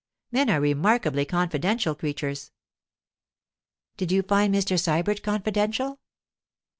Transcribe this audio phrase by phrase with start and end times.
[0.31, 2.49] Men are remarkably confidential creatures.'
[3.97, 4.79] 'Did you find Mr.
[4.79, 5.99] Sybert confidential?